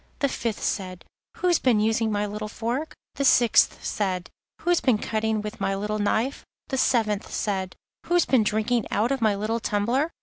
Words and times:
The 0.17 0.29
fifth 0.29 0.63
said: 0.63 1.05
'Who's 1.37 1.59
been 1.59 1.79
using 1.79 2.11
my 2.11 2.25
little 2.25 2.47
fork?' 2.47 2.95
The 3.17 3.23
sixth 3.23 3.85
said: 3.85 4.31
'Who's 4.61 4.81
been 4.81 4.97
cutting 4.97 5.43
with 5.43 5.61
my 5.61 5.75
little 5.75 5.99
knife?' 5.99 6.43
The 6.69 6.77
seventh 6.79 7.31
said: 7.31 7.75
'Who's 8.07 8.25
been 8.25 8.41
drinking 8.41 8.87
out 8.89 9.11
of 9.11 9.21
my 9.21 9.35
little 9.35 9.59
tumbler? 9.59 10.09